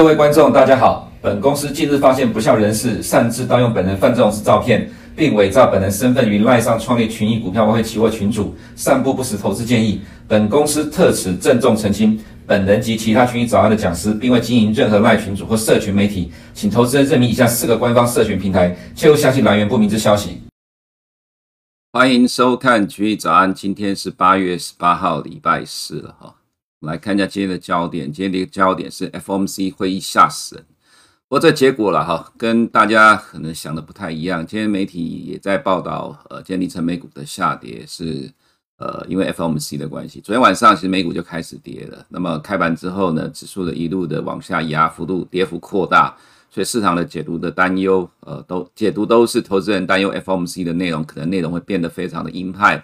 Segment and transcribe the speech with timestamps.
[0.00, 1.12] 各位观众，大家好。
[1.20, 10.00] 本公司近日发现不肖人士擅自盗用本人范仲式照片，并伪造本人身份于赖上创立群益股票外汇期货群主，散布不实投资建议。
[10.26, 20.40] 本公司特此郑重澄清，本人及其他群益早安的讲师，并未经营任何赖群主或社群媒体，请投资人认明以下四个官方社群平台，切勿相信来源不明之消息。
[21.92, 26.36] 欢迎收看群益早安，今天是八月十八号，礼拜四了哈。
[26.80, 30.64] 来看一下今天的焦点，今天的一个焦点是 FOMC 会议吓死人，
[31.28, 34.46] 不过这结果了哈，跟大家可能想的不太一样。
[34.46, 38.30] 今天媒体也在报道，呃，今天凌晨美股的下跌是
[38.78, 40.22] 呃因为 FOMC 的关系。
[40.22, 46.16] 昨天晚上其实美股就开始跌了，那么开盘之后呢，指数的一路的往下压，幅度跌幅扩大，
[46.48, 52.82] 所以市场的解读的担忧，呃，都解读都是投资人担忧 FOMC 的内容，可能内容会变得非常的鹰派。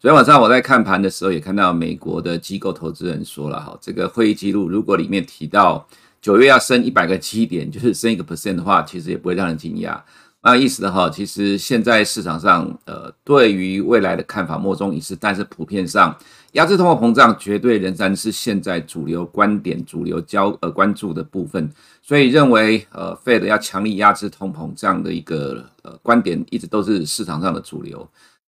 [0.00, 5.84] 昨天晚上我在看盘的时候，也看到美国的机构投资人说了哈，这个会议记录如果里面提到
[6.22, 10.00] 九月要升一百个基点，就是升一个 percent 的话，其实也不会让人惊讶。
[10.40, 16.16] 蛮有意思的哈，其实现在市场上呃对于未来的看法莫衷一是，但是普遍上
[16.52, 21.68] 压制通货膨胀绝对仍然是现在主流观点、主流焦呃关注的部分，
[22.00, 28.08] 所以认为呃 Fed 要强力压制通膨这样的一个呃观点一直都是市场上的主流。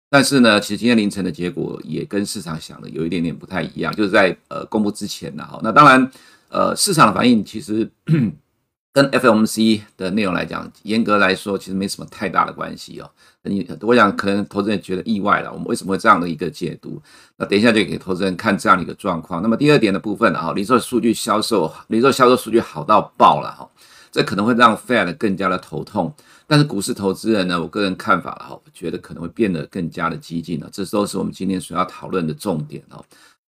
[0.09, 6.11] 但是呢，其实今天凌晨的结果也跟市场想的有一点点不太一样，就是在呃公布之前呢，哈，那当然，
[6.49, 7.87] 呃，市场的反应其实
[8.91, 13.09] 跟 FOMC 的内容来讲，严格来说其实没什么太大的关系哦。
[13.43, 16.99] 你我想可能投资人觉得意外了，我们为什么会这样的一个解读？
[17.37, 19.43] 那等一下就给投资人看这样的一个状况。
[19.43, 23.69] 那么第二点的部分啊，零售数据销售，零售销售数据好到爆了哈，
[24.11, 26.13] 这可能会让 Fed 更加的头痛。
[26.47, 33.03] 但是股市投资人呢，我个人看法了哈，我觉得可能会变得更加的激进了，这都是我们今天所要讨论的重点哦。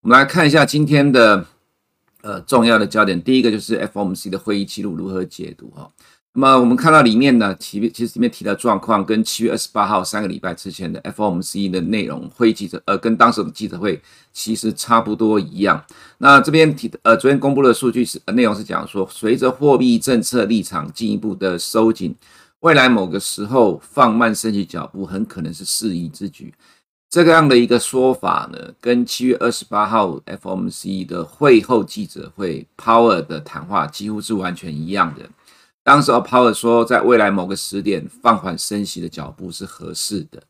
[0.03, 1.45] 我们来看一下今天的
[2.21, 5.91] 呃重要的焦点，第一个就是 FOMC 的会议记录如何解读哈。
[6.35, 14.01] 那么我们看到里面呢，其其实里面提的状况跟七月二十八号三个礼拜之前的 FOMC 的内容，会议记者呃跟当时的记者会
[14.33, 15.85] 其实差不多一样。
[16.17, 22.15] 那这边提呃昨天公布的数据是内容是讲说，随着货币政策立场进一步的收紧。
[22.61, 26.55] 未来某个时候放慢升级脚步，很可能是适宜之举。
[27.11, 35.29] 这个样的一个说法呢，跟七月二十八号 FOMC 的会后记者会 Power 的谈话几乎是完全一样的。
[35.83, 40.43] 当时 Powell 说，在未来某个时点放缓升息的脚步是合适的。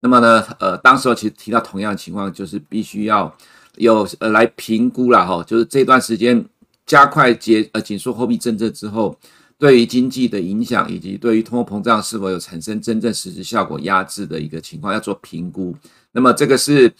[0.00, 3.34] 那么呢，呃，当时其实提到同样的情况，就是必须要
[3.76, 6.44] 有呃来评估了哈，就是这段时间
[6.84, 9.18] 加快结呃紧缩货币政策之后。
[9.56, 15.74] 对于经济的影响，以及对于通货膨胀是否有产生真正实质效果压制的一个情况，要做评估。
[16.10, 16.92] 那么这个是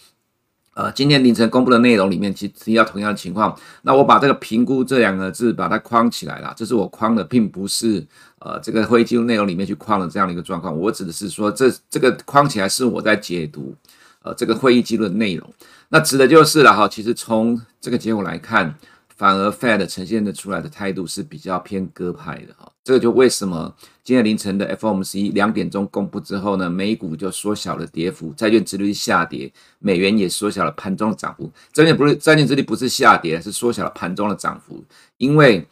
[0.75, 3.57] 呃今天凌晨公布的内容里面，其实提到同样的情况。
[3.81, 8.05] 那我把这个“评估”这两个字把它框起来了，这是我框的，并不是
[8.37, 10.77] 呃这个会议记录内容里面去框的这样的一个状况。
[10.77, 13.73] 我指的是说，这这个框起来是我在解读
[14.21, 15.53] 呃这个会议记录的内容。
[15.89, 16.87] 那指的就是了哈。
[16.87, 18.75] 其实从这个结果来看。
[19.17, 31.51] 反而 Fed 呈现的出来的态度是比较偏鸽派的哈，这个就为什么今天凌晨的 FOMC 两点钟公布之后呢，美股就缩小了跌幅，债券殖率下跌，美元也缩小了盘中的涨幅。
[31.73, 34.83] 债券不是债券殖率不是下跌，是缩小了盘中的涨幅，
[35.17, 35.67] 因为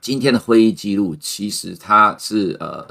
[0.00, 2.88] 今天的会议记录其实它是呃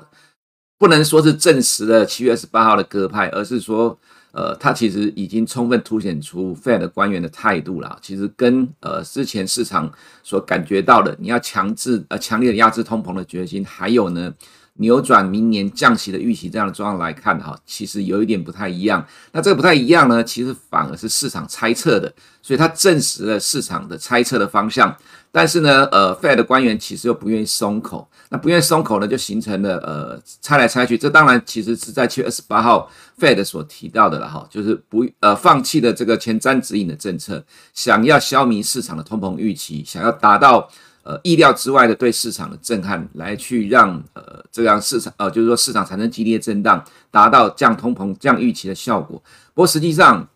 [0.77, 3.97] 不能说是证实了七月二十八号的鸽派，而是说。
[4.31, 7.97] 呃，它其实已经充分凸显出 Fed 官员的态度了。
[8.01, 9.91] 其实跟呃之前市场
[10.23, 14.33] 所感觉到的，你要强制呃强烈的压制通膨的决心，还有呢
[14.79, 19.05] 扭转明年降息的预期这样的状况来看哈，其实有一点不太一样。
[19.31, 24.95] 那这个不太一样呢，其实反而是市场猜测的，所以它证实了市场的猜测的方向。
[25.31, 30.97] 但是呢，呃，Fed 的官员其实又不愿意松口，那不愿意松口呢，就形成了呃猜来猜去。
[30.97, 32.89] 这当然其实是在七月二十八号
[33.19, 37.43] Fed 所提到的了哈，就是不呃放弃的这个前瞻指引的政策，
[37.75, 40.67] 想要消弭市场的通膨预期，想要达到
[41.03, 49.21] 呃意料之外的对市场的震撼，来去让呃这样市场呃就是说市场产生激烈震荡，达到降通膨降预期的效果。
[49.53, 50.27] 不过实际上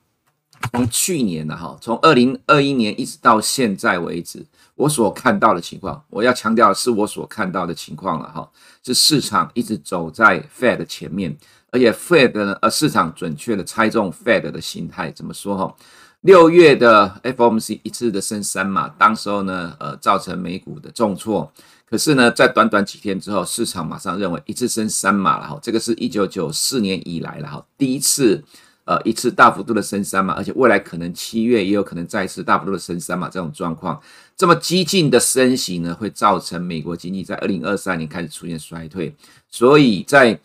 [0.71, 4.45] 从去年呢哈，从二零二一年一直到现在为止。
[4.75, 8.49] 我所看到的情况，我要强调的是我所看到的情况了哈，
[8.83, 11.37] 是市场一直走在 Fed 前面，
[11.69, 15.75] 而且 Fed 呢，呃，市场准确的猜中 Fed 的心态，怎么说哈？
[16.23, 21.49] 六月的 FOMC 一次的升三码，当时候呢，呃，造成美股的重挫，
[21.89, 28.43] 可是呢，在短短几天之后，市场马上认为一次升三码了哈，这个是一九九四年以来了哈，第一次。
[28.85, 33.97] 呃一次大幅度的升三码，而且未来可能七月也有可能再次大幅度的升三码，这种状况，
[34.35, 39.15] 这么激进的升息呢，会造成美国经济在二零二三年开始出现衰退，
[39.49, 40.37] 所以在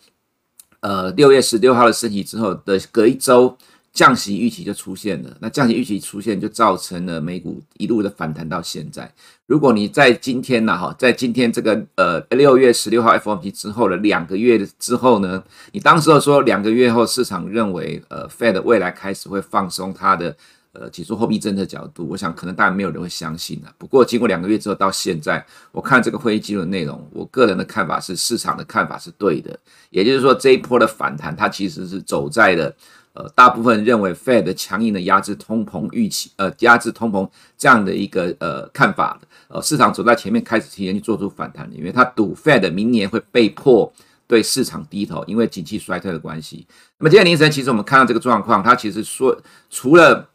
[0.79, 3.57] 呃六月十六号的升息之后的隔一周。
[3.91, 9.11] 降息预期就出现了，那降息预期出现就造成了美股一路的反弹到现在。
[9.47, 20.37] 如果你在今天呢，哈，在今天这个呃六月十六号 FOMC 之后的两个月之后呢，你当时说两个月后市场认为呃 Fed 未来开始会放松它的
[20.71, 23.73] 呃紧缩货币政策角度，我想可能当然没有人会相信了。
[23.79, 29.59] 不过经过两个月之后到现在，我看这个会议记录的内容，我个人的看法是市场的看法是对的，
[29.89, 32.73] 也就是说这一波的反弹它其实是走在了。
[33.19, 39.19] 呃，大部分认为 Fed 强硬的压制通膨预期，呃，压制通膨这样的一个呃看法，
[39.49, 43.91] 呃，市场走在前面开始提前去做出反弹，因为他赌 Fed 明年会被迫
[44.25, 46.65] 对市场低头，因为景气衰退的关系。
[46.97, 49.37] 那么今天凌晨，其实我们看到这个状况，它其实说
[49.69, 50.29] 除了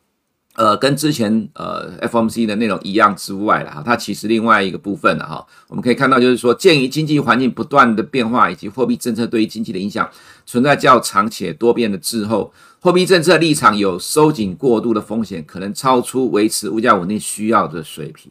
[0.56, 10.06] 呃跟之前呃 FOMC 的内容一样之外了哈，它其实另外一个部分了哈，我们可以看到就是说，鉴于经济环境不断的变化以及货币政策对于经济的影响，
[10.44, 12.52] 存在较长且多变的滞后。
[12.84, 18.30] 货币政策立场有收紧过度的风险，可能超出维持物价稳定需要的水平。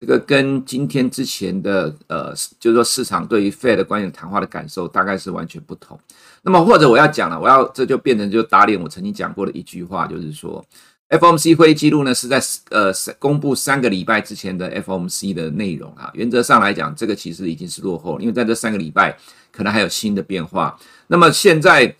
[0.00, 5.98] 这个跟今天之前的呃，就是说市场对于 Fed 的关于谈话的感受大概是完全不同。
[6.42, 10.64] 那么或者我要讲了，我要这就变成就打脸我曾经讲过的一句话，就是说
[11.08, 12.40] FOMC 会议记录呢是在
[12.70, 16.12] 呃公布三个礼拜之前的 FOMC 的内容啊。
[16.14, 19.18] 原则上来讲，这个其实已经是落后，因为在这三个礼拜
[19.50, 20.78] 可能还有新的变化。
[21.08, 21.92] 那么现在。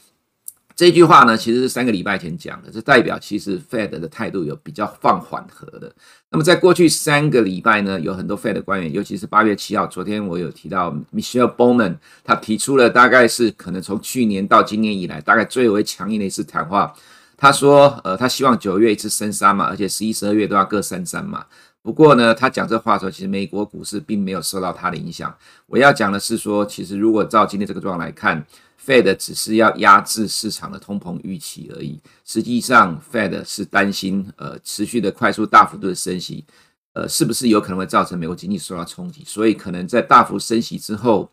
[0.76, 5.94] 这句话呢，其实是三个礼拜前讲的，这代表其实 Fed 的态度有比较放缓和的。
[6.30, 16.92] 那么在过去三个礼拜呢，有很多 Fed 官员，尤其是八月七号，昨天我有提到 Michelle Bowman，他提出了大概是可能从去年到今年以来，大概最为强硬的一次谈话。
[17.36, 21.44] 他说，呃，他希望九月一次升三嘛，而且十一、十二月都要各升三嘛。
[21.82, 25.34] 不过呢，他讲这话的时候，其实美国股市并没有受到他的影响。
[25.66, 28.44] 我要讲的是说，其实如果照今天这个状况来看。
[28.86, 36.44] Fed 只是要压制市场的通膨预期而已，实际上 Fed 是担心，呃，持续的快速大幅度的升息，
[36.92, 39.24] 呃，是不是有可能会造成美国经济受到冲击？
[39.24, 41.30] 所以可能在大幅升息之后，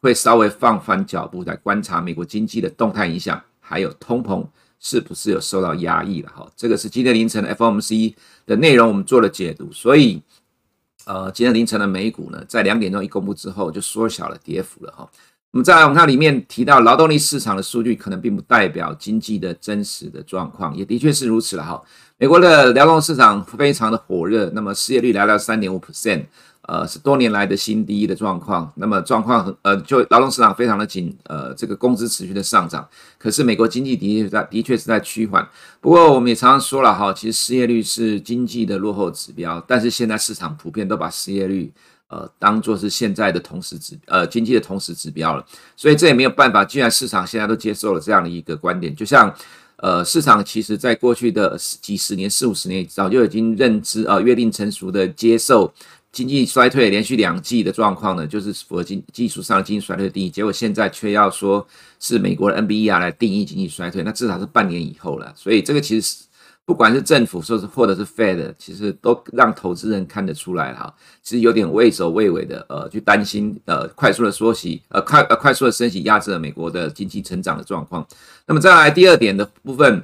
[0.00, 4.42] 会稍微放缓脚步来观察美国经济的动态影响，还有通膨
[4.84, 6.28] 是不是有受到压抑了？
[6.28, 8.14] 哈，这个是今天凌晨的 FOMC
[8.44, 9.72] 的内容，我们做了解读。
[9.72, 10.20] 所以，
[11.06, 15.10] 呃，今天凌晨的美股呢，在两点钟一公布之后，就缩小了跌幅了，哈。
[15.52, 21.82] 我们再来，我们看里面提到劳动力市场的数据，可能并不代表经济的真实的状况，也的确是如此了哈。
[22.18, 26.24] 美国的劳动市场非常的火热，那么失业率来到三点五 percent，
[26.66, 28.72] 呃，是多年来的新低的状况。
[28.76, 32.88] 那么状况很呃，就劳动市场非常的紧，呃，这个工资持续的上涨。
[33.18, 35.46] 可是美国经济的确在的确是在趋缓。
[35.80, 41.72] 不过我们也常常说了哈，其实失业率是经济的落后指标，但是现在市场普遍都把失业率。
[42.08, 45.44] 呃，当做是现在的同时指呃经济的同时指标了，
[45.74, 46.64] 所以这也没有办法。
[46.64, 49.34] 既然市场现在都接受了这样的一个观点，就像
[49.76, 55.72] 呃市场其实在过去的几十年、四五十年早就已经认知、呃，约定成熟的接受
[56.14, 60.30] 经济衰退连续两季的状况呢，就是符合经技术上的经济衰退的定义。
[60.30, 61.66] 结果现在却要说
[61.98, 65.30] 是美国的 NBER 来定义经济衰退，那至少是半年以后了。
[65.36, 66.24] 所以这个其实。
[66.66, 70.90] 不管是政府说是或者是 Fed，其实都让投资人看得出来哈，
[71.22, 78.06] 其实有点畏首畏尾的，呃，去担心呃快速的缩息，呃快呃快速的升息压制了美国的经济成长的状况。
[78.46, 80.02] 那么再来第二点的部分，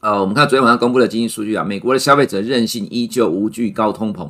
[0.00, 4.28] 呃，我们看昨天晚上公布的经济数据啊，美国的消费者韧性依旧无惧高通膨，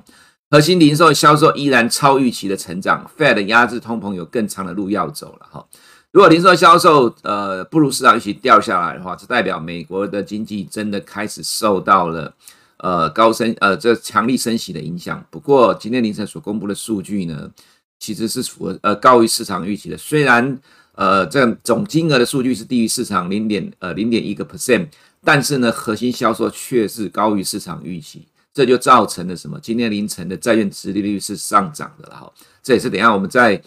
[0.54, 5.66] 核心零售销售依然超预期的成长，Fed 压制通膨有更长的路要走了哈。
[6.12, 12.32] 如果零售销售呃不如市场预期掉下来的话，这代表美国的经济真的开始受到了
[12.76, 15.26] 呃高升呃这强力升息的影响。
[15.28, 17.50] 不过今天凌晨所公布的数据呢，
[17.98, 19.98] 其实是符合呃高于市场预期的。
[19.98, 20.56] 虽然
[20.92, 24.86] 呃这总金额的数据是低于市场零点呃零点一个 percent，
[25.24, 29.60] 但是呢核心销售却是高于市场预期，这就造成了什么？
[29.60, 32.32] 今天凌晨的债券殖利率是上涨的了哈。
[32.62, 33.60] 这也是等一下我们在。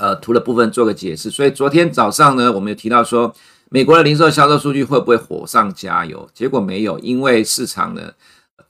[0.00, 1.28] 呃，图的部分做个解释。
[1.28, 3.34] 所以昨天早上呢，我们有提到说，
[3.68, 6.30] 美国的零售销售数据会不会火上加油？
[6.32, 8.12] 结果没有，因为市场呢，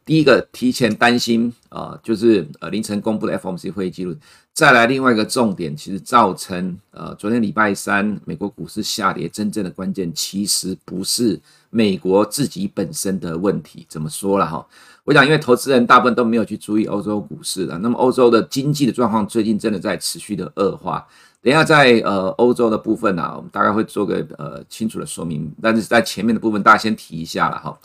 [0.04, 4.16] 第一个提前担心啊、就是呃凌晨公布的 FOMC 会议记录。
[4.54, 11.38] 再来另外一个重点，其实造成呃昨天礼拜三美国股市下跌真正的关键，其实不是
[11.71, 13.87] 美国自己本身的问题。
[13.88, 14.66] 怎么说了哈？
[15.04, 17.78] 我想，因为投资人大部分都没有去注意欧洲股市了。
[17.78, 21.07] 那么欧洲的经济的状况最近真的在持续的恶化。
[21.40, 25.49] 等一下在呃欧洲的部分呢、我们大概会做个呃清楚的说明。
[25.62, 27.78] 但是在前面的部分，大家先提一下了哈。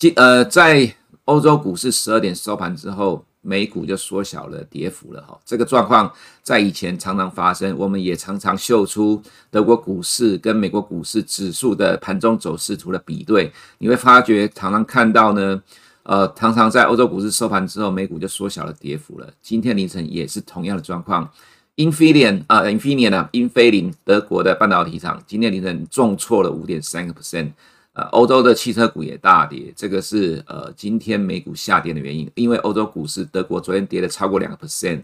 [0.00, 0.92] 今呃，在
[1.28, 5.38] 欧洲股市十二点收盘之后，美股就缩小了跌幅了哈。
[5.44, 6.10] 这个状况
[6.42, 15.62] 在以前常常发生，我们也常常秀出德国股市跟美国股市指数的盘中走势图的比对，你会发觉常常看到呢，
[16.04, 19.28] 呃，常常在欧洲股市收盘之后，美股就缩小了跌幅了。
[19.42, 21.30] 今天凌晨也是同样的状况。
[21.76, 27.52] Infineon 啊，Infineon 啊，英飞凌德国的半导体厂今天凌晨重挫了五点三个 percent，
[27.98, 35.02] 呃，欧洲的汽车股也大跌，这个是呃今天美股下跌的原因，因为欧洲股市德国昨天跌了超过两个 percent，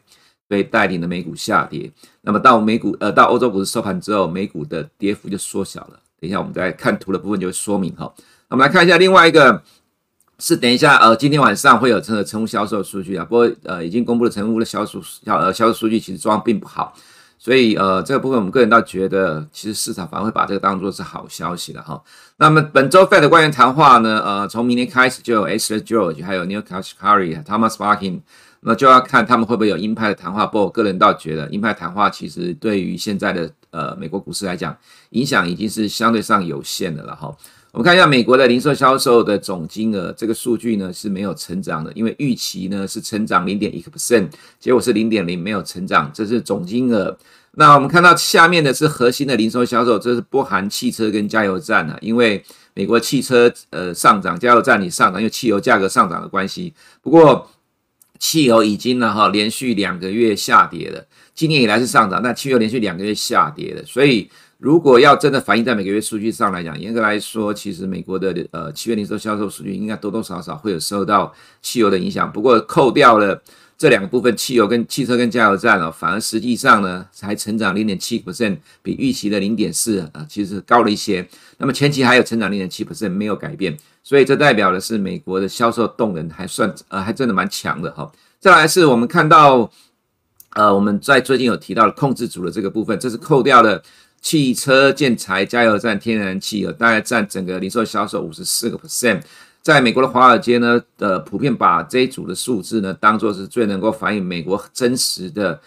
[0.48, 1.90] 所以带领的美股下跌。
[2.20, 5.98] 那么到美股呃到欧洲股市收盘之后，美股的跌幅就缩小了。
[6.20, 8.14] 等一下我们再看图的部分就会说明哈。
[8.48, 9.60] 我们来看一下另外一个。
[10.40, 16.92] 是等一下，呃，今天晚上会有这个成屋销售数据啊，不过呃，已经公布了成屋的销售销呃销售数据，其实状况并不好，
[17.38, 22.02] 所以呃，这个部分我们个人倒觉得，其实市场反而会把这个当做是好消息了哈。
[22.36, 28.22] 那么本周 Fed 的官员谈话呢，呃，从明天开始就有 Esther George 还有 Neel Kashkari、Thomas Barkin，
[28.62, 30.44] 那就要看他们会不会有鹰派的谈话。
[30.44, 34.76] 不过我个人倒觉得，鹰派谈话其实对于现在的呃美国股市来讲，
[35.10, 37.32] 影响已经是相对上有限的了哈。
[37.70, 47.16] 我们看一下美国的零售销售的总金额，这个数据呢是没有成长的，因为预期呢是成长零点一个 percent，结果是零点零，没有成长，这是总金额。
[47.56, 52.44] 那我们看到下面的是核心的零售销售，这是不含汽车跟加油站啊，因为
[52.74, 56.74] 美国汽车呃上涨，加油站也上涨，因为汽油价格上涨的关系。
[57.00, 57.50] 不过
[58.18, 64.30] 汽油已经呢哈连续两个月下跌了，今年以来是上涨，但汽油连续两个月下跌了，所以。
[64.58, 71.30] 如果要真的反映在每个月数据上来讲，严格来说，其实美国的呃七月零售销售数据应该多多少少会有受到
[71.60, 72.32] 汽油的影响。
[72.32, 73.42] 不过扣掉了
[73.76, 81.26] 这两个部分，汽油跟汽车跟加油站哦，反而实际上呢才成长零点七 percent，比预期的零点四啊其实高了一些。
[81.58, 88.10] 那么前期还有成长零点七 percent 没有改变，所以这代表的是美国的销售动能还算呃还真的蛮强的哈。
[88.38, 89.70] 再来是我们看到
[90.54, 93.82] 呃我们在最近有提到的控制组的这个部分，这是扣掉了。
[94.20, 99.20] 汽车、建材、加油站、天然气，大概占整个零售销售五十四个 percent。
[99.64, 105.58] 在美国的华尔街呢，呃，普遍把这一组的数字呢，当做是最能够反映美国真实的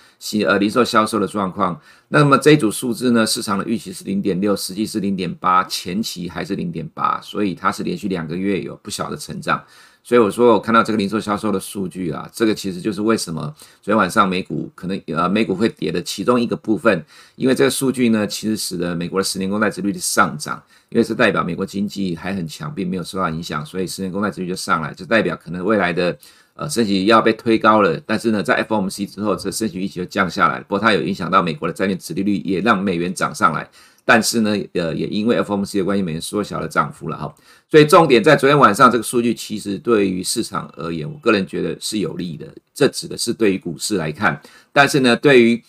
[0.46, 1.82] 呃零售销售的状况。
[2.10, 9.63] 那么这一组数字呢，市场的预期是零点六，实际是零点八，前期还是零点八，所以它是连续两个月有不小的成长。
[10.08, 13.42] 所以我说，我看到这个零售销售的数据啊，这个其实就是为什么
[13.82, 17.04] 昨天晚上美股可能呃美股会跌的其中一个部分，
[17.36, 26.18] 因为这个数据呢，其实使得美国的十年公债殖率的上涨，因为是代表美国经济还很强，并没有受到影响，所以十年公债殖率就上来，就代表可能未来的
[26.54, 28.00] 呃升息要被推高了。
[28.06, 33.70] 但是呢，在 FOMC 之后，这升息预期就降下来，不过它有影响到美国的债券殖利率，也让美元涨上来。
[34.10, 37.36] 但是呢，呃，也因为 FOMC 的关系，美元缩小了涨幅了哈。
[37.70, 42.48] 所以重点在昨天晚上这个数据，其实对于市场而言，我个人觉得是有利的。
[42.74, 45.62] 这指的是对于股市来看，但是呢，对于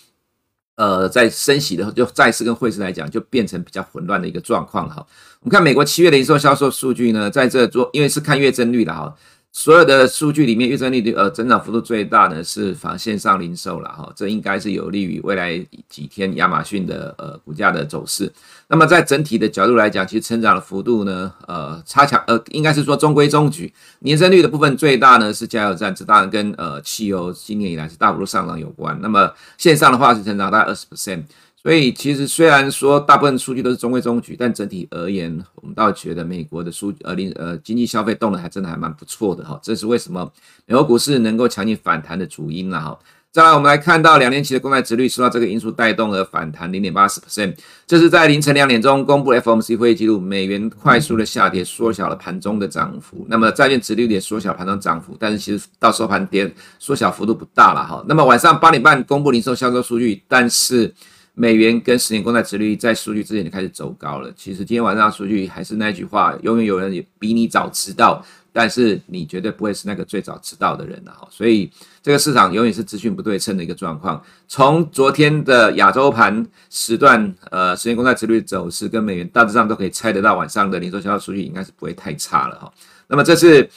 [0.76, 5.04] 呃在升息的就债市跟汇市来讲，就变成比较混乱的一个状况哈。
[5.40, 9.12] 我们看美国七月的零售销售数据呢，在这做，因为是看月增率的哈。
[9.60, 18.32] 所有的数据里面，月增率的呃增长幅度最大呢是反线上零售了哈，这应该是有利于未来几天亚马逊的呃股价的走势。
[18.68, 23.74] 那么在整体的角度来讲，其实成长的幅度呢，呃差强呃应该是说中规中矩。
[23.98, 28.96] 年增率的部分最大呢是加油站，这当然跟呃汽油今年以来是大幅度上涨有关。
[29.02, 31.24] 那么线上的话是成长大概二十 percent。
[31.60, 40.32] 所以其实虽然说大部分数据都是中规中矩，但整体而言，我们倒觉得美国的数呃零呃经济消费动能还真的还蛮不错的哈，这是为什么
[40.66, 42.96] 美国股市能够强劲反弹的主因了哈。
[43.32, 47.54] 再来我们来看到两年期的公债殖率受到这个因素带动而反弹零点八四 percent，
[47.86, 58.02] 这是在凌晨两点钟公布 FOMC 会议记录，美元快速的下跌缩小了盘中的涨幅，那么债券殖率也缩小盘中涨幅，但是其实到收盘跌缩小幅度不大了哈。
[58.08, 60.94] 那么晚上八点半公布零售销售数据，但是。
[61.38, 64.28] 美元跟十年公债殖率在数据之前就开始走高了。
[64.36, 68.20] 其实今天晚上数据还是那句话，永远有人比你早知道，
[68.52, 71.28] 但是你绝对不会是那个最早知道的人了哈。
[71.30, 71.70] 所以
[72.02, 74.20] 这个市场永远是资讯不对称的一个状况。
[74.48, 82.72] 从昨天的亚洲盘时段，呃，十年公债殖率走势跟美元大致上都可以猜得到，晚上的零售销售数据应该是不会太差了哈。
[83.06, 83.70] 那么这是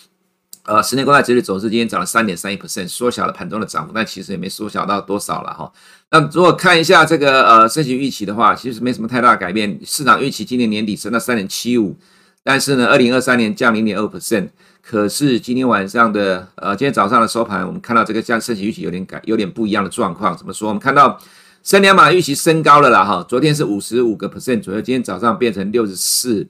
[0.63, 5.71] 呃，十年公债殖利率走势今天涨了三点三一 percent，缩小了盘中的涨幅，但其实也没缩小到多少了哈。
[6.11, 9.79] 那如果看一下这个呃升息预期的话，其实没什么太大改变。
[9.83, 11.97] 市场预期今年年底升到三点七五，
[12.43, 14.49] 但是呢，二零二三年降零点二 percent。
[14.83, 20.37] 可是今天晚上的呃，今天早上的收盘，我们看到这个降升息预期有点改，有点不一样的状况。
[20.37, 20.67] 怎么说？
[20.67, 21.19] 我们看到
[21.63, 26.47] 升两码预期升高了啦哈，昨天是五十五个 percent 左右，今天早上变成六十四。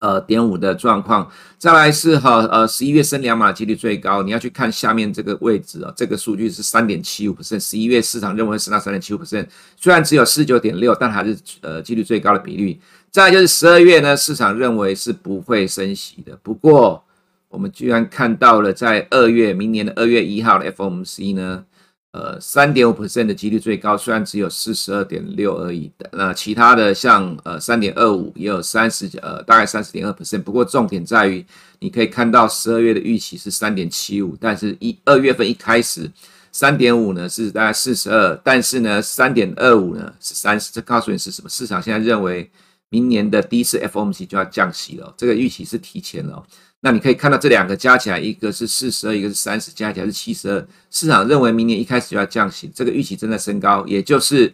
[0.00, 4.22] 呃，点五的状况，再来是哈，呃，十一月升两码几率最高。
[4.22, 12.80] 你要去看下面这个位置啊，这个数据是三点七五 percent，十一月市场认为是那三点七五 percent，虽然只有四九点六，但还是呃几率最高的比率。
[13.10, 16.34] 再就是十二月呢，市场认为是不会升息的。
[16.42, 17.04] 不过
[17.50, 21.64] 我们居然看到了在二月，明年的二月一号的 FOMC 呢。
[22.12, 26.10] 呃，三点五 percent 的几率最高，虽然只有四十二点六而已的。
[26.12, 30.42] 那其他的像呃三点二五也有三十呃大概三十点二 percent。
[30.42, 31.46] 不过重点在于，
[31.78, 36.10] 你可以看到十二月的预期是三点七五，但是一二月份一开始
[36.50, 40.72] 三点五呢是大概四十二，但是呢三点二五呢是三十。
[40.72, 41.48] 这告诉你是什么？
[41.48, 42.50] 市场现在认为
[42.88, 46.44] 明年的第一次 FOMC 就要降息了，这个预期是提前了。
[46.82, 50.66] 那你可以看到这两个加起来，一个是四十二，一个是三十，加起来是七十二。
[50.90, 54.52] 市场认为明年一开始就要降息，这个预期正在升高，也就是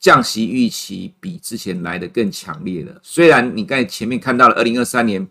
[0.00, 3.00] 降息预期比之前来的更强烈了。
[3.02, 5.24] 虽然你刚才前面看到了二零二三年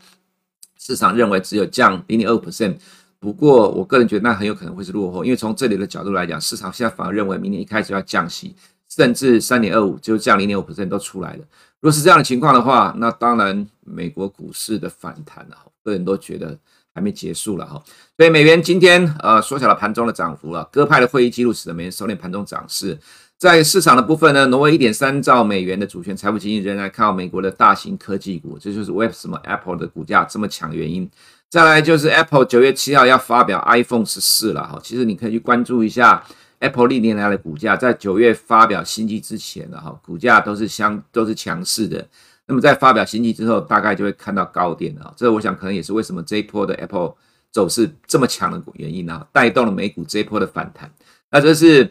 [0.77, 2.77] 市场认为只有降零点二 percent，
[3.19, 8.55] 不过我个人觉得那很有可能会是落后，因为从这里的角度来讲，市场现在反而认为明年一开始就要降息，
[8.87, 11.39] 甚至三点二五就降零点五 percent 都出来了。
[11.81, 15.68] 如果是这样的情况的话，那当然美国股市的反弹啊。
[15.89, 16.57] 个人都觉得
[16.93, 17.81] 还没结束了哈，
[18.17, 22.97] 所以美元今天呃缩小了盘中的涨幅了，鸽派的会议记录使得美元收敛盘中涨势。
[23.37, 31.09] 在市场的部分呢，挪威一点三兆美元的主权财富基金仍然靠美国的大型科技股，这就是为什么 Apple 的股价这么强的原因。
[31.49, 36.21] 再来就是 Apple 九月七号要发表 iPhone 十四了哈，其实你可以去关注一下
[36.59, 42.05] Apple 历年来的股价，在九月发表新机之前的哈，股价都是相都是强势的。
[42.49, 45.13] 那么在发表新机之后，大概就会看到高点了。
[45.15, 47.13] 这我想可能也是为什么这一波的 Apple
[47.51, 50.91] 走势这么强的原因啊，带动了美股这一波的反弹。
[51.29, 51.89] 那这是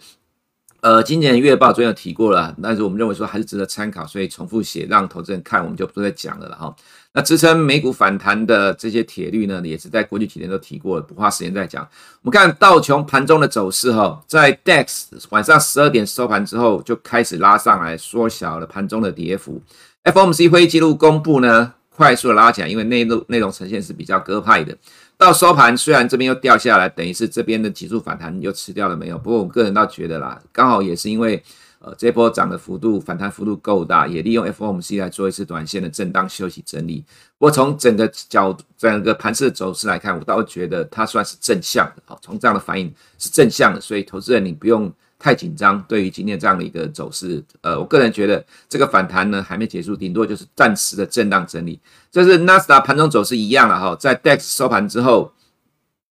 [0.81, 6.75] 呃，今年月报昨天有提过了，但是我们认为说还是值得参考，所以重复写让投资人看，我们就不再讲了了哈。
[7.13, 11.83] 那支撑美股反弹的这些铁律呢，也是在过去几天都提过了，不花时间再讲。
[12.23, 19.61] 我们看道琼盘中的走势哈，在 Dex 晚上十二点收盘之后就开始拉上来，缩小了盘中的跌幅。
[20.11, 24.75] FOMC 会议记录公布呢，快速的拉起来，因为内容内容呈现是比较鸽派的。
[25.19, 29.19] 到收盘虽然这边又掉下来，等于是这边的急速反弹又吃掉了没有？
[29.19, 31.43] 不过我个人倒觉得啦，刚好也是因为
[31.81, 37.05] 呃这波涨的幅度反弹幅度够大，也利用 FOMC 来做一次短线的震荡休息整理。
[37.37, 42.03] 不过从整个角整个盘势的走势来看，我倒觉得它算是正向的。
[42.07, 44.91] 好，从这样的反应是正向的，所以投资人你不用。
[45.19, 51.81] 太紧张，对于今天这样的一个走势，呃，我个人觉得这个反弹呢还没结束，顶多就是暂时的震荡整理。
[52.11, 55.33] 这是纳斯达盘中走势一样了哈，在 DAX 收盘之后，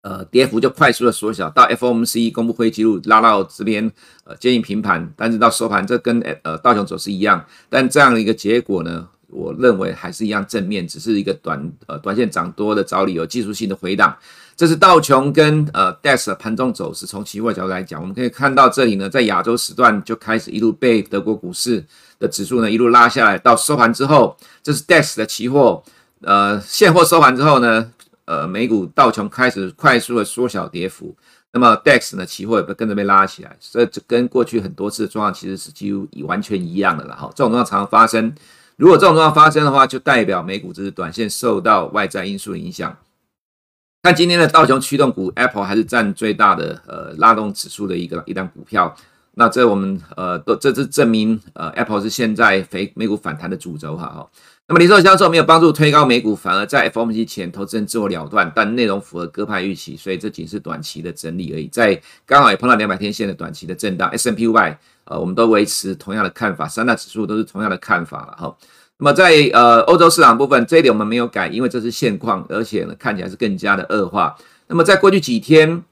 [0.03, 3.91] 呃，跌幅就快速的缩小，到 FOMC 公布会议记录拉到这边，
[4.23, 14.15] 呃，接近平盘，但是到收盘这跟呃道琼走势一样，但这样的一个结果呢，我认为还是一样正面，只是一个短呃短线涨多的找理由，技术性的回档。
[14.55, 21.83] 这是道琼跟呃 DAX 的盘中走势，从期货角度来讲，我们可以看到这里呢，在亚洲时段就开始一路被德国股市
[22.19, 25.81] 的指数呢一路拉下来，到收盘之后，这是 DAX 的期货，
[26.21, 27.91] 呃现货收盘之后呢，
[28.25, 31.15] 呃美股道琼开始快速的缩小跌幅，
[31.53, 38.31] 那么 DAX 呢期货也跟着被拉起来，所以这跟过去很多次的状况其实是几乎完全一样的了哈，这种状况常常发生，
[38.75, 42.95] 如果这种状况发生的话，就代表美股只是短线受到外在因素影响。
[44.03, 48.95] 看今天的道琼驱动股，Apple 还是占最大的呃拉动指数的一个一档股票。
[49.35, 54.27] 那这我们呃都这是证明呃 Apple 是现在肥美股反弹的主轴哈哈。
[54.67, 61.67] 那么零售销售没有帮助推高美股，反而在 FOMC 前投资人自我了断，但内容符合鸽派预期，所以这仅是短期的整理而已。
[61.67, 68.57] 在刚好也碰到两百天线的短期的震荡，S&P 500呃我们都维持同样的看法，三大指数都是同样的看法了哈。
[69.03, 74.37] 那么在呃欧洲市场部分，这一点我们没有改，因为这是现况，而且呢看起来是更加的恶化。
[74.67, 75.83] 那么在过去几天，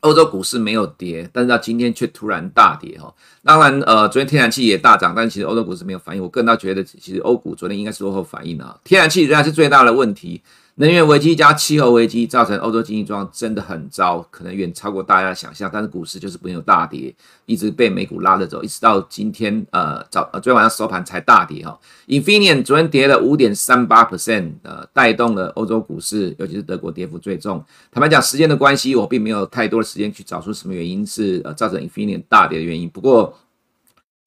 [0.00, 3.14] 欧洲股市没有跌，但是到今天却突然大跌哈。
[3.44, 6.20] 当然呃昨天天然气也大涨，但其实欧洲股市没有反应。
[6.20, 8.76] 我个人倒觉得，其实欧股昨天应该是落后反应啊。
[8.82, 10.42] 天然气仍然是最大的问题。
[10.76, 15.68] 能源危机加气候危机造成欧洲经济状况真的很糟，可能远超过大家的想象。
[15.70, 21.78] 但是股市就是没有大跌，一直被美股拉着走，一直到今天呃早呃昨天晚上收盘才大跌哈。
[22.06, 27.62] Infineon 昨天跌了五点三八 percent，呃带动了欧洲股市，尤其是德国跌幅最重。
[27.92, 32.88] 坦白讲，时间的关系，我并没有太多的时间去找出什么原因是呃造成 Infineon 大跌的原因。
[32.88, 33.36] 不过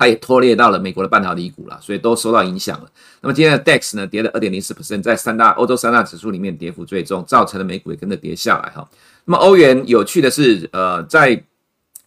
[0.04, 2.90] 它也拖累到了美国的半导体股了，所以都受到影响了。
[3.22, 8.86] 那么今天的 DAX 呢，跌了二点零四 percent，在三大欧洲三大指数里面跌幅最重，造成了美股也跟着跌下来哈。
[9.24, 11.42] 那么欧元有趣的是，呃，在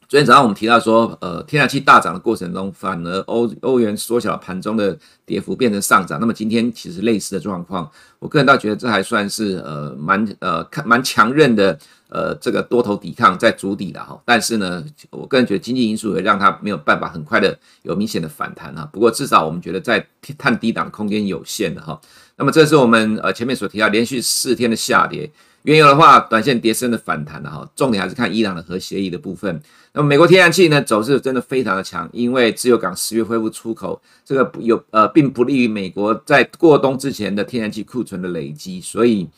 [0.08, 6.20] 昨天早上我们提到说，呃，天然气大涨的过程中，反而欧欧元缩小盘中的跌幅，变成上涨。
[6.20, 7.90] 那么今天其实类似的状况，
[8.20, 11.78] 我个人倒觉得这还算是呃蛮呃看蛮强韧的。
[12.08, 18.88] 呃，这个多头抵抗在筑底的哈，但是呢，我个人觉得经济因素也让它没有办法很快的有明显的反弹哈。
[18.92, 20.06] 不过至少我们觉得在
[20.38, 22.00] 探低档空间有限的哈。
[22.36, 25.28] 那么这是我们呃前面所提到连续四天的下跌，
[25.66, 27.70] 原油的话短线跌升的反弹了哈。
[27.76, 29.60] 重点还是看伊朗的核协议的部分。
[29.92, 39.28] 那么美国天然气呢走势真的非常的强，因为自由港十月恢复出口，这个有呃并不利于美国在过冬之前的天然气库存的累积，所以。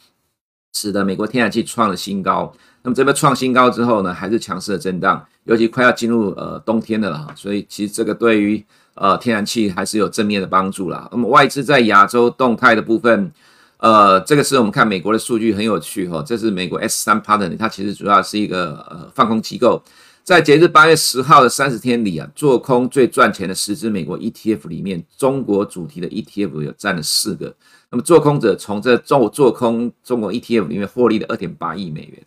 [0.75, 8.63] 使得美国天然气创了新高，那么这边创新高之后呢，还是强势的震荡，尤其快要进入呃冬天的了哈，所以其实这个对于
[8.95, 11.09] 呃天然气还是有正面的帮助啦。
[11.11, 13.33] 那么外资在亚洲动态的部分，
[13.79, 19.81] 呃，这个是我们看美国的数据很有趣哈，这是美国 S3 Partner，它其实主要是一个呃放空机构，
[20.25, 27.55] 在截至八月十号的三十天里啊，做空最赚钱的十只美国 ETF 里面，中国主题的 ETF 有占了四个。
[27.91, 32.21] 那么做空者从这做做空中国 ETF 里面获利了二点八亿美元，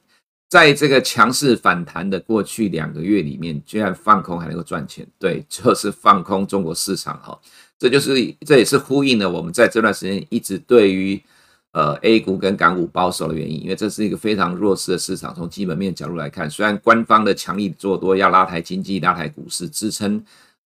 [0.50, 7.38] 在这个强势反弹的过去两个月里面，居然放空还能够赚钱，对，就是放空中国市场哈，
[7.78, 8.14] 这就是
[8.46, 11.22] 这也是呼应了我们在这段时间一直对于
[11.72, 20.24] 呃 A 股跟港股保守的原因，因为这是一个非常弱势的市场，从基本面角度来看，虽然官方的强力做多要拉抬经济、拉抬股市，支撑。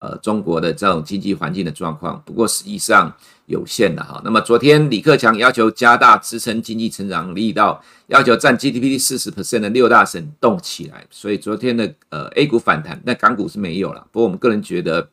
[0.05, 3.15] 呃，中国的这种经济环境的状况，不过实际上
[3.47, 4.21] 有限的哈。
[4.25, 14.05] 那么昨天李克强要求加大支撑经济成长力道，要求占 GDP 四十 percent 的六大省动起来，所以昨天的呃 A 股反弹，但港股是没有了。
[14.11, 15.09] 不过我们个人觉得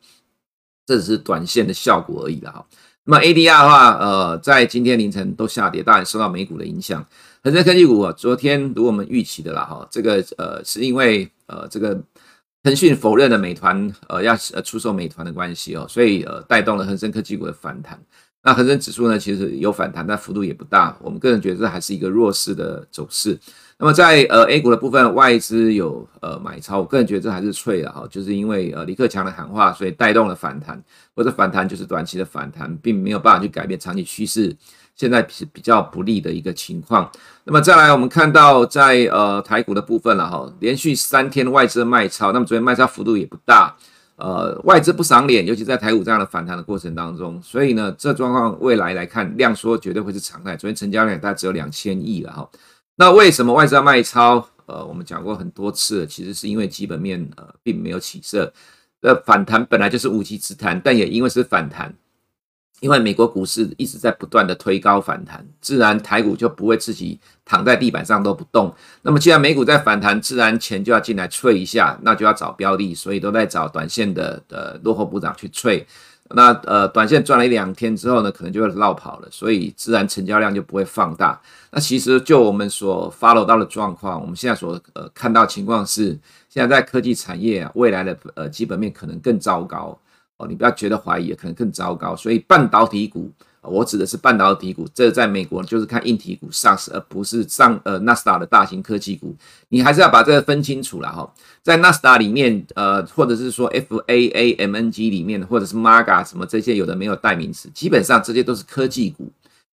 [0.84, 2.66] 这只是短线的效果而已了哈。
[3.10, 7.04] 那么 ADR 的话，呃，在今天凌晨都下跌，当然受到美股的影响。
[7.42, 12.00] 恒生科技股啊，昨天如果我们预期的啦哈，这个呃是因为呃这个。
[12.62, 17.98] 腾讯否认了美团呃要呃出售美团的关系哦，所以呃带动了恒生科技股的反弹。
[18.42, 20.94] 那恒生指数呢，其实有反弹，但幅度也不大。
[21.00, 23.36] 我们个人觉得这还是一个弱势的走势。
[23.82, 30.78] 那么在呃 A 股的部分，外资有呃买超，我个人觉得这还是脆的哈，就是因为呃李克强的喊话，所以带动了反弹。
[31.16, 34.54] 或者反弹就是短期的反弹，并没有办法去改变长期趋势。
[34.94, 37.10] 现在是比较不利的一个情况。
[37.44, 43.74] 那么再来，我们看到在呃台股的部分了哈，连续三天外资卖超，那么昨天卖超幅度也不大，
[44.16, 50.54] 呃，外资不赏脸，尤其在台股这样的反弹的过程当中，所以呢，这状况未来来看，量缩绝对会是常态。
[50.54, 52.46] 昨天成交量大概只有两千亿了哈。
[53.00, 54.46] 那为什么外资卖超？
[54.66, 58.52] 呃，我们讲过很多次，其实是因为基本面呃并没有起色，
[59.00, 61.94] 呃，反弹本来就是无稽之谈，但也因为是反弹。
[62.80, 68.74] 因为美国股市一直在不断的推高反弹，自然台股就不会自己躺在地板上都不动。
[69.00, 75.86] 那么既然美股在反弹，自然钱就要进来脆一下，那就要找标的，所以都在找短线的的落后补涨去脆。
[76.34, 81.40] 那呃短线赚了一两天之后呢，可能就会落跑了，所以自然成交量就不会放大。
[81.70, 89.98] 那其实就我们所 follow 到的状况，我们现在所呃看到情况是，现在在科技产业啊，未来的呃基本面可能更糟糕。
[90.36, 92.16] 哦，你不要觉得怀疑，可能更糟糕。
[92.16, 93.30] 所以半导体股，
[93.62, 99.36] 我指的是半导体股，这在美国就是看硬体股上市，而不是上呃纳斯达的大型科技股。
[99.68, 101.30] 你还是要把这个分清楚了哈。
[101.62, 109.30] 在纳斯达里面，呃，或者是说 F A A M N G 里面，或者是 MAGA 什么这些有的没有代名词，基本上这些都是科技股。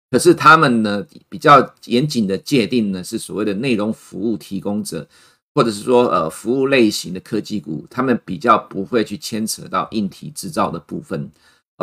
[0.10, 5.08] 可是他们呢，比较严谨的界定呢，是所谓的内容服务提供者。
[5.56, 11.30] 或者是说，呃，服务类型的科技股，他们比较不会去牵扯到硬体制造的部分，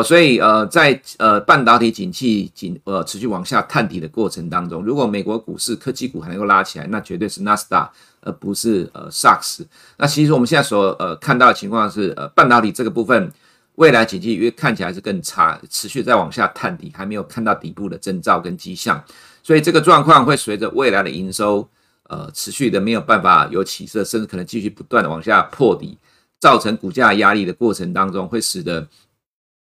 [0.02, 9.64] 所以，呃，在呃半导体景气景呃持续往下探底的过程当中，如果美国股市科技股还能够拉起来，那绝对是纳斯达，而不是呃 SAX。
[9.96, 13.32] 那其实我们现在所呃看到的情况是，呃，半导体这个部分
[13.76, 19.02] 未来景气越看起来是更差，持续在往下探底，还没有看到底部的征兆跟迹象，
[19.42, 21.68] 所以这个状况会随着未来的营收。
[22.12, 25.96] 呃，持续的没有办法有起色，甚至可能继续不断的往下破底，
[26.40, 28.84] 造成股价压力的过程当中，会使得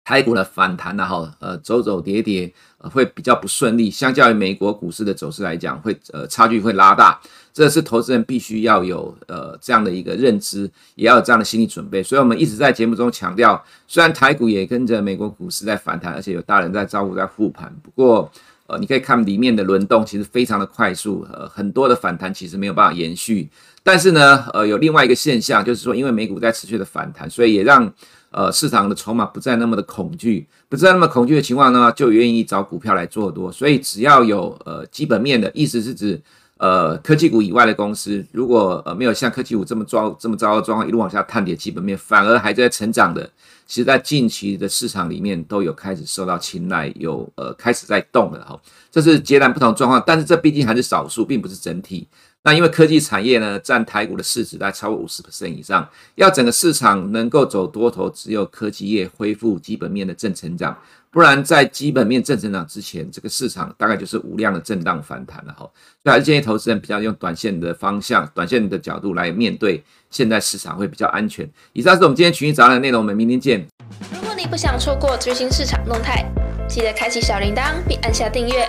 [0.04, 3.90] 台股的反弹呢，哈，呃，走走跌跌，呃，会比较不顺利。
[3.90, 7.18] 相较于美国股市的走势来讲，会呃差距会拉大，
[7.54, 12.02] 这是投资人必须要有呃这样的一个认知，也要有这样的心理准备。
[12.02, 18.30] 所以，我们一直在节目中强调，虽然台股也跟着美国股市在反弹，而且有大人在招呼在护盘，不过
[18.66, 23.48] 呃，你可以看里面的轮动其实非常的快速，呃，很多的反弹其实没有办法延续。
[23.82, 27.90] 但是呢，呃，有另外一个现象，就是说，因为美股在持续的反弹，所以也让
[28.36, 33.52] 呃，市场的筹码不再那么的恐惧，不再那么恐惧的情况呢，就愿意找股票来做多。
[33.52, 36.20] 所以只要有呃基本面的意思是指
[36.56, 43.22] 呃科技股以外的公司，如果呃没有像科技股这么糟这么糟的状况一路往下探底，基本面反而还在成长的，
[43.68, 48.60] 其实在近期的市场里面都有开始受到青睐，有呃开始在动了哈。
[48.90, 52.08] 这是截然不同状况，但是这毕竟还是少数，并不是整体。
[52.46, 60.76] 那因为科技产业呢，占台股的市值大概超过五十 percent 以上，要整个市场能够走多头，只有科技业恢复基本面的正成长，
[61.10, 65.60] 不然在基本面正成长之前，这个市场大概就是无量的震荡反弹了哈。
[66.02, 71.50] 所以还是建议投资人比较用短线的方向、短线的角度来面对现在市场会比较安全。
[71.72, 73.66] 以上是我们今天群益早安的内容，我们明天见。
[74.12, 76.30] 如果你不想错过最新市场动态，
[76.68, 78.68] 记得开启小铃铛并按下订阅。